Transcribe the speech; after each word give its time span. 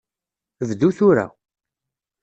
Bdu 0.69 0.89
tura. 0.97 1.27